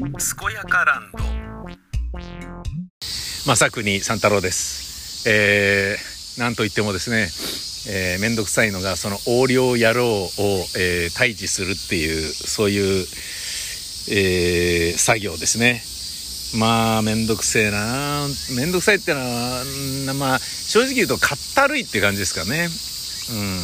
[0.00, 0.08] 健
[0.54, 1.18] やかランド。
[3.44, 5.28] 正国三太郎です。
[5.28, 7.28] えー、なんといってもですね
[7.92, 10.28] えー、めんどくさいのがその横領野郎を、
[10.78, 13.06] えー、退治するっていうそういう、
[14.10, 15.82] えー、作業ですね。
[16.58, 18.26] まあめんどくせえな。
[18.56, 19.64] めんどくさいってのは
[20.18, 22.64] まあ正直言うとかったるいって感じですかね。
[22.64, 23.58] うん。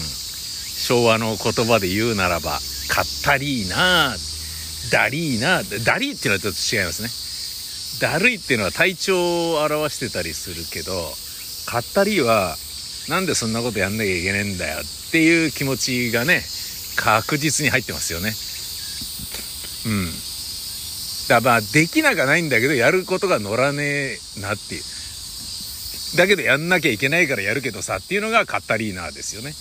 [0.76, 2.58] 昭和の言葉で言うならば
[2.88, 4.14] かったりーな
[4.90, 7.26] だりーなだりーっていうのはちょっと違いますね。
[8.00, 10.92] だるいっていうのは体調を表してたりするけど
[11.66, 12.56] かったりは
[13.08, 16.42] なんでそんなことやんなきゃいけねえんだよっていう気持ちがね
[16.96, 18.32] 確実に入ってますよね。
[19.86, 20.10] うん。
[21.28, 24.82] だまあできなくはないんだけどやることが乗らねえなっていう。
[26.16, 29.55] だけどやんなきゃいけないからやるけどさっていうのがカッタリーナですよね。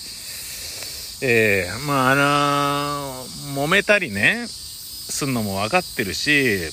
[1.21, 4.47] えー、まああのー、揉めたりね
[5.09, 6.71] すんのも分かってるし、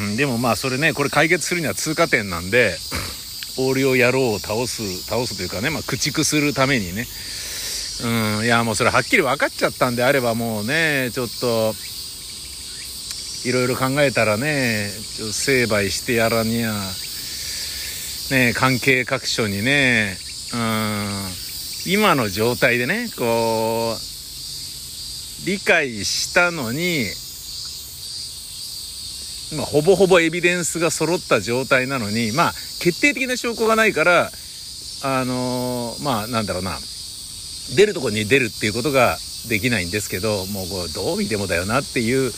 [0.00, 2.76] うん、でもまあそれねこれ解決するには通過点なんで
[3.58, 7.06] 横領野郎を倒す倒すというかね、まあ、駆逐するためにね。
[8.00, 11.74] うんいやもうそれはっきり分かっちゃったんであればもうねちょっと
[13.44, 14.88] いろいろ考えたらね
[15.32, 16.72] 成敗してやらにゃ
[18.30, 20.16] ね関係各所にね
[20.54, 24.08] うん今の状態でねこう
[25.46, 27.06] 理解したのに
[29.56, 34.30] まあ、ほぼほぼエビデンスが揃った状態なのに、まあ、決定的な証拠がないから、
[35.02, 36.78] あのー、まあ、なんだろうな、
[37.76, 39.16] 出るとこに出るっていうことが
[39.48, 42.32] できないんですけど、もうこう、どう見てもだよなっていう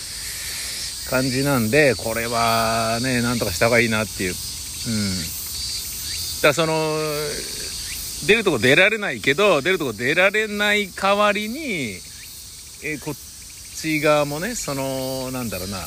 [1.09, 4.31] 感じなんで、これはね、なんとかした方がいいなっていう。
[4.31, 4.37] うん。
[6.43, 6.97] だからその、
[8.27, 11.99] 出るとこ出られないけど、出るとこ出られない代わりに、
[12.83, 13.15] えこっ
[13.77, 15.79] ち側もね、その、なんだろうな、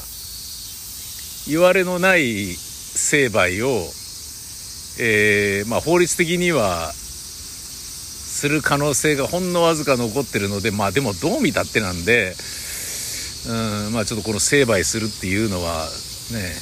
[1.47, 3.67] 言われのない成敗を、
[4.99, 12.33] えー、まあ、法律的にはする可能性がほんのわずか残ってるのでまあでもどう見たってなんで
[13.47, 15.87] うんまあちょっとこの成敗するっていうのは
[16.31, 16.53] ね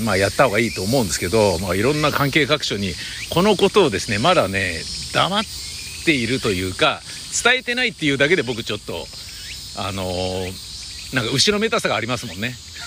[0.00, 2.92] うんまあやった方がいいと思うんですけど、まあ、いろんな関係各所に
[3.32, 4.80] このことをですねまだね
[5.12, 5.42] 黙っ
[6.04, 7.00] ているというか
[7.44, 9.06] 伝えてないっていうだけで僕ちょっと
[9.78, 10.75] あのー、
[11.12, 12.56] なんか後ろめたさがありますもんね。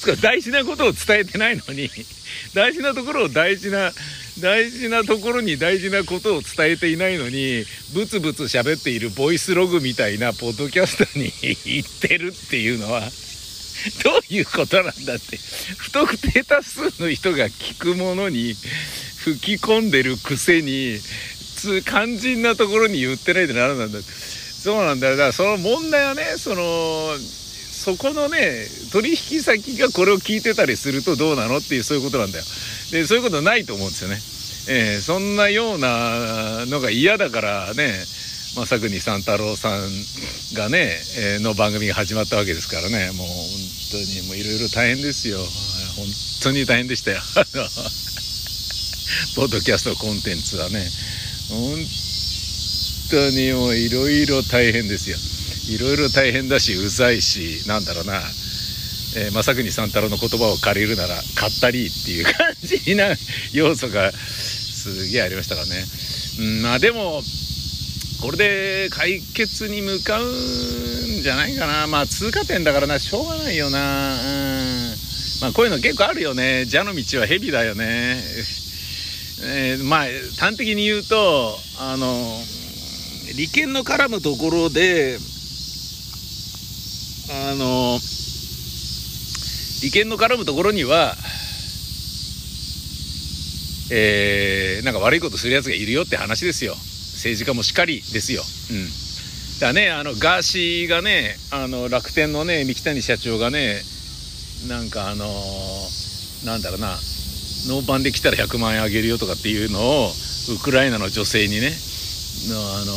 [0.00, 1.90] その大事なことを伝えてないのに
[2.54, 3.92] 大事なところを大事な
[4.38, 11.32] 大事なところに大事なことを伝えていないのにブツブツ喋っているボイスログみたいなポッドキャストに
[11.64, 13.00] 言ってるっていうのは
[14.04, 15.38] どういうことなんだって
[15.76, 18.56] 不特定多数の人が聞くものに
[19.24, 20.98] 吹き込んでるくせに
[21.84, 24.08] 肝心なところに言ってないでならなんだって
[24.62, 25.16] そうなんだよ。
[25.16, 32.44] だからその問題はねそのそこのね取引先がこれを聞いてたりするとどうなのっていうそういうことなんだよ。
[32.92, 34.16] でそういうことないと思うんですよね、
[34.68, 38.04] えー、そんなようなのが嫌だからね
[38.54, 39.80] 正国三太郎さん
[40.54, 43.12] がね、えー、の番組が始まったわけですからね。
[43.12, 43.36] もう本
[43.92, 45.38] 当にもういろいろ大変ですよ。
[45.38, 46.06] 本
[46.42, 47.22] 当に大変でしたよ。
[49.36, 50.90] ポッドキャストコンテンツはね。
[51.48, 51.78] 本
[53.10, 55.16] 当にもういろいろ大変ですよ。
[55.74, 58.14] いろいろ大変だしうざいしなんだろうな、
[59.16, 62.32] えー、正国三太郎の言葉を借りるなら「かったり」っていう感
[62.62, 63.06] じな
[63.52, 65.84] 要素がすげえありましたからね、
[66.40, 67.22] うん、まあでも
[68.20, 71.86] これで解決に向かうんじゃないかな。
[71.86, 72.98] まあ通過点だからな。
[72.98, 74.14] しょうがないよな。
[74.14, 74.94] うん。
[75.40, 76.66] まあこういうの結構あるよね。
[76.70, 78.22] 蛇の道は蛇だよね。
[79.42, 80.06] えー、まあ
[80.38, 82.42] 端的に言うとあの
[83.36, 85.18] 利権の絡むところで
[87.30, 87.98] あの
[89.82, 91.14] 利権の絡むところには
[93.92, 96.74] えー、なんか悪いことするやつがいるよって話ですよ。
[96.74, 98.42] 政治家もしっかりですよ。
[98.70, 98.88] うん。
[99.60, 103.82] だねあのガーシーがねあの楽天のね三木谷社長がね
[104.68, 105.26] なんかあの
[106.46, 106.96] なんだろうな
[107.68, 110.08] ノーパンで来たら100万円あげるよとかっていうのを
[110.54, 111.72] ウクライナの女性にね
[112.48, 112.94] のあの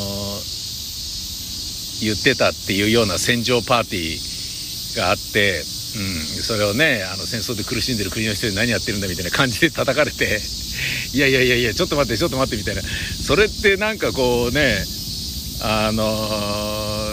[2.02, 10.42] 言ってたっていうような戦場パーティーがあって、うん、それをねあの戦争で苦しんでる国の人で何やってるんだみたいな感じで叩かれて
[11.14, 12.82] いやいやいやいやちょっと待ってちょっと待ってみたいな。
[13.26, 14.86] それってなんかこうね
[15.62, 16.04] あの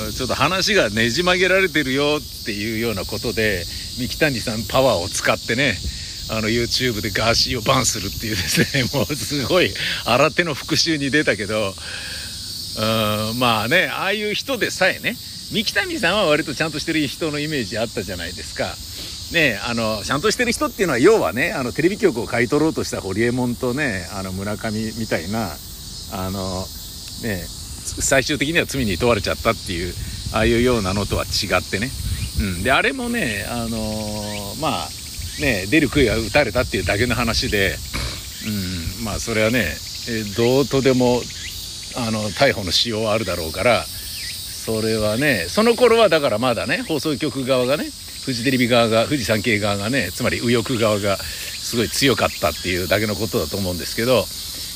[0.08, 3.64] ー、ちょっと話がねじ曲げられてるよっていうようなことで
[3.98, 5.78] 三木谷さんパワーを使ってね
[6.28, 9.72] あの YouTube でガーシーをバンするっていうですね もうすごい
[10.04, 11.74] 新手の復讐に出たけど
[12.76, 15.16] うんまあねああいう人でさえね
[15.50, 18.76] 三木谷さんは割とちゃんとしてる人のイメージあったじゃないですか。
[19.32, 25.50] ねあの、ちゃんとしてる人っていうのは、要はね、あの、テレビ局を買い取ろうとした堀エモ門とね、あの、村上みたいな、
[26.12, 26.66] あの、
[27.22, 27.44] ね、
[28.00, 29.94] 最終的には罪に問われちゃったっていう、
[30.32, 31.90] ああいうようなのとは違ってね。
[32.40, 32.62] うん。
[32.62, 34.88] で、あれもね、あのまあ、
[35.40, 37.76] ね、出る杭は打たれたっていうだけの話で、
[38.98, 39.66] うん、まあ、それはね、
[40.36, 41.20] どうとでも、
[41.96, 47.90] あの、逮捕のしようはあるだろうから、それはね、その頃はだからまだね、放送局側がね、
[48.24, 54.24] フジテレビ側が、富士山系側がね、つまり右翼側がすごい強かったっていうだけのことだと思うんですけど、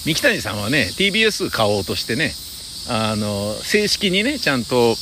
[0.04, 2.32] 三木谷さんはね、TBS 買おうとしてね、
[2.88, 4.96] あの、正式にね、ちゃんと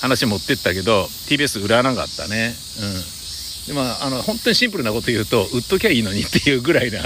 [0.00, 2.54] 話持ってったけど、TBS 売らなかったね。
[2.80, 3.23] うん。
[3.66, 7.00] でまあ、あの、本当にシンプルなこと言うと、売っときゃいいのにっていうぐらいな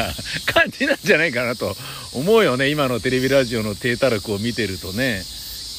[0.46, 1.76] 感じなんじゃないかなと
[2.14, 2.68] 思うよね。
[2.68, 5.22] 今のテレビラジオの低たらくを見てるとね。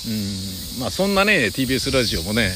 [0.08, 2.56] うんまあそんなね TBS ラジオもね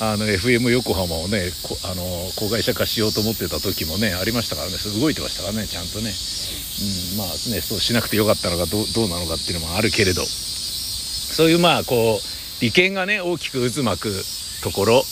[0.00, 1.50] あの FM 横浜をね
[1.84, 2.02] あの
[2.36, 14.24] 子会社化しようと思ってた時もねありましたからね動いてましたからねちゃんとね、うん、まあねそうしなくてよかったのかどどうなのかっていうのもあるけれどそういうまあこう利権がね大きく渦巻く
[14.62, 15.02] ところ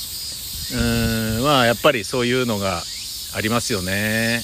[0.72, 2.82] うんまあやっぱりそういうのが
[3.34, 4.42] ありますよね。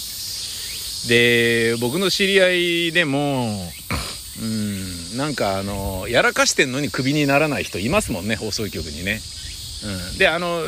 [1.08, 2.50] で僕の知り合
[2.88, 3.48] いでも
[4.42, 9.20] うんなんかあのやらかしてんのにクビにならない人いますもんね放送局にね、
[10.12, 10.62] うん、であの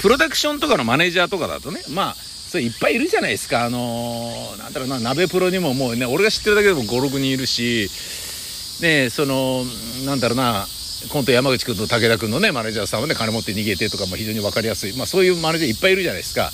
[0.00, 3.64] プロダクションとかのマネージャーとかだとねまあそれいっぱいいるじゃないですか。
[3.64, 7.90] あのなんだろうな鍋プロにももうね俺が知ってるだけでも56人いるし
[8.80, 9.64] ねその
[10.06, 10.66] なんだろうな
[11.10, 16.50] コント山口君と武田君のねマネージャーさんはね金持って逃げてとかも非常に分かりやすい、まあ、そういうマネージャーいっぱいいるじゃないですか。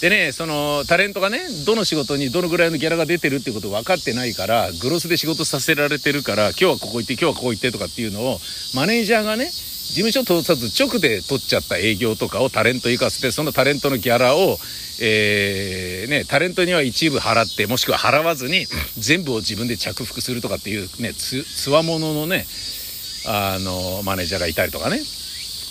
[0.00, 8.38] でね、そのタレントがね、どの仕事にどのぐらいのギャラが出てるってこと分かってないから、グロスで仕事させられてるから、今日はここ行って、今日はここ行ってとかっていうのを、
[8.74, 14.58] マネージャーがね、事務所通さず直で取っちゃった営業とかをタレント行かせて、そのタレントのギャラを、
[15.00, 18.66] えー、ね、タレントには一部払って、もしくは払わずに、
[18.98, 22.46] 全部を自分で着服するとかっていうね、つ、つわもののね、
[23.26, 25.00] あの、マネージャーがいたりとかね。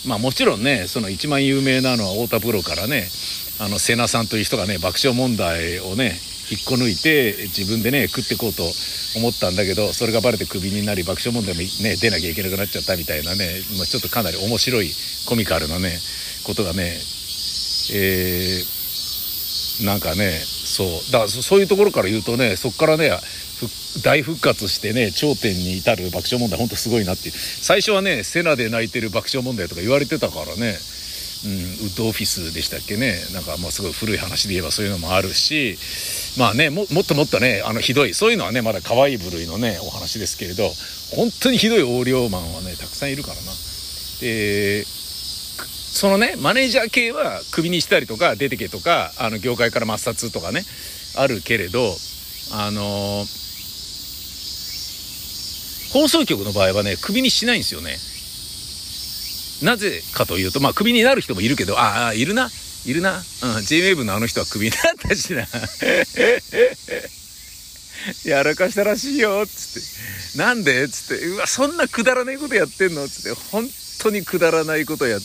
[0.06, 3.08] まあもちろんね、その一番有名なのは太田プロからね、
[3.58, 6.12] あの瀬名さんという人がね爆笑問題をね
[6.50, 8.62] 引っこ抜いて自分でね食ってこうと
[9.16, 14.90] 思ったんだけどそれがバレてクビになり爆笑問題もね出なきゃいけなくなっちゃったみたいなね、まあ、ちょっとかなり面白い
[15.26, 15.96] コミカルなね
[16.44, 17.00] ことがね
[17.94, 23.10] えー、なんかねそうだからそういうところから言うとねそこからね
[24.02, 27.34] 大復活してね頂点に至る爆笑問題ほんとすごいなっていう。
[27.34, 30.78] 最初はねセナで泣いてる爆笑問題とか言われてたからね。
[31.44, 31.54] うん、ウ
[31.90, 33.14] ッドオフィスでしたっけね。
[33.32, 35.78] なんかもうすごい古い話で言えばそういうのもあるし。
[36.38, 40.68] まあねもっともっとねあのひどいそういうのはねまだ可愛い部類のねお話ですけれど
[41.14, 43.52] 本当にひどい横領マンはねたくさんいるからな。
[44.20, 50.62] でそのねマネージャー系はクビにしたりとか出てけとかあの業界から抹殺とかね
[51.16, 51.94] あるけれど
[52.52, 53.24] あの
[55.96, 57.96] 放送局の場合はねクビにしないんですよね。
[59.62, 62.50] なぜかというと、まあ、クビになる人もいるけど、ああ、いるな。
[62.84, 63.14] いるな。
[63.14, 65.48] うん、JWAVE のあの人はクビになったしな。
[68.30, 69.82] やらかしたらしいよ、つっ
[70.34, 70.38] て。
[70.38, 71.26] なんでつって。
[71.28, 73.30] うわ、そんなくだらないことやってんのつって。
[73.50, 73.66] 本
[74.02, 75.18] 当にくだらないことや、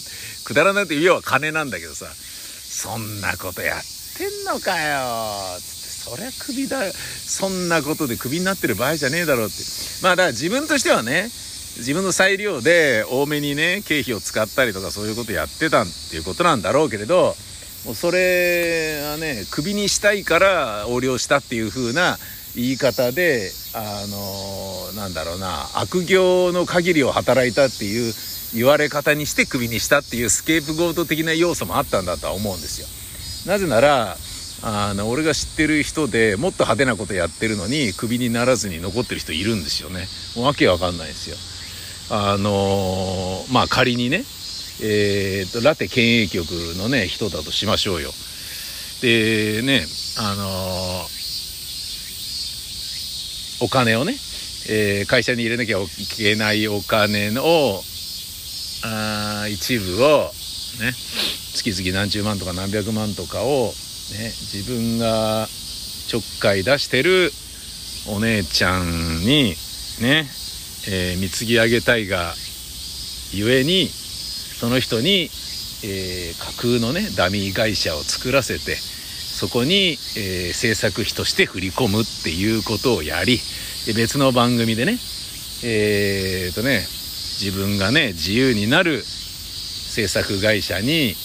[0.46, 2.06] くだらないって要は金なんだけどさ。
[2.16, 3.84] そんなことやっ
[4.18, 5.60] てんのかよ。
[5.60, 5.81] つって。
[6.02, 6.92] そりゃクビだ。
[6.92, 9.56] そんなことでクビになってる場合じゃねえだろうって。
[10.02, 11.30] まあだから自分としてはね、
[11.78, 17.36] 自分の裁量で多めにね、経費を使ったりとかそういうことやってたっていうことなんだろうけれど、
[17.86, 22.18] もうそれはね、クビにしたいから横領したっていう風な
[22.56, 28.14] 言い方で、あの、なんだろうな、悪行の限りを働いたっていう
[28.54, 32.88] 言われ方にしてクビにしたっていうスケープゴート的な要素もあったんだとは思うんですよ。
[33.52, 34.18] なぜなら、
[34.64, 40.08] あの、俺が知ってる人でもっと派手なことやってるのにクビにならずに残ってる人いるんですよね。
[40.36, 41.38] もうわけわかんないですよ。
[42.14, 44.26] あのまあ仮にね、
[44.84, 48.12] えーと、ラテ県営局のね人だとしましょうよ。
[49.02, 49.86] でね
[50.20, 50.46] あの
[53.66, 54.14] お金をね、
[54.70, 55.88] えー、会社に入れなきゃい
[56.18, 57.42] けないお金の
[58.84, 60.32] あ一部を
[60.82, 60.94] ね
[61.56, 63.72] 月々何十万とか何百万とかを、
[64.20, 67.32] 自分がちょっかい出してる
[68.10, 68.86] お姉ちゃん
[69.20, 69.56] に
[70.02, 70.26] ね
[70.90, 72.34] えー、貢ぎ上げたいが
[73.34, 75.30] ゆえにその人に、
[75.84, 83.40] えー、架空のねダミー会社を作らせてそこに、えー、制作費として振り込むっていうことをやり
[83.86, 84.98] で別の番組でね
[85.64, 86.82] えー、とね
[87.44, 91.16] 自分がね自由になる、制作会社に、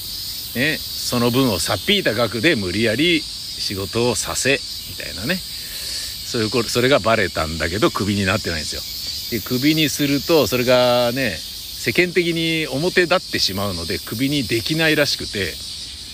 [0.54, 4.58] ね、その分をさっぴいた額で無理やり仕事をさせ
[4.90, 5.36] みたいなね。
[5.36, 9.38] そういうそれがバレたんだけどクビになってないんですよ。
[9.38, 15.52] でクビにするとそれがね世間的に表立ってしまうのでクビにできないらしくて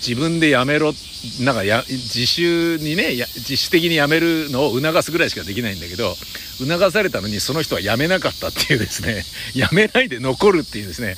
[0.07, 0.93] 自分でやめろ
[1.39, 6.13] なんかや自主にね自主的に辞めるのを促すぐらいしかできないんだけど
[6.59, 9.23] 促されたのにその人は辞めなかったっていうですね。
[9.53, 11.15] 辞めないで残るっていうですね。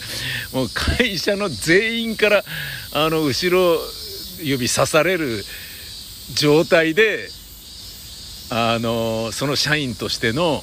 [0.53, 2.45] もう会社の全員から
[2.97, 3.77] あの後ろ
[4.39, 5.43] 指さされる
[6.33, 7.27] 状態で
[8.51, 10.61] あのその社員としての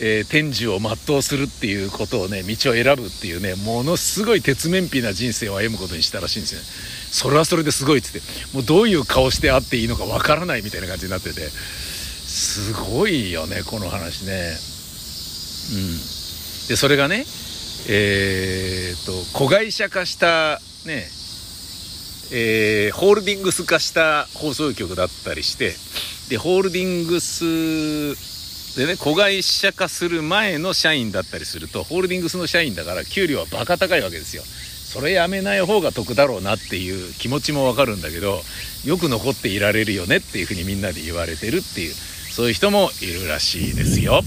[0.00, 6.66] えー、天寿を全うするっていうことをね道を選ぶっていうねものすごい鉄面皮な人生を歩むことにしたらしいんですよね。
[7.10, 14.52] それはそれですごいっつってもうどういう顔してあっていいのかわからないみたいな感じになっててすごいよねこの話ね。
[15.72, 16.68] うん。
[16.68, 17.24] でそれがね
[17.88, 21.17] えー、っと子会社化したね
[22.30, 25.72] えー、ホールディングス化した放送局だったりして
[26.28, 38.40] でホールディングスでね子会社化する前の社員だったりするとホールディングスの社員だから給料はバカ高いわけですよそれやめない方が得だろうなっていう気持ちもわかるんだけど
[38.84, 44.22] よく残っていられるよねっていうふうにみんなで言われてるっていうそういう人もいるらしいですよ。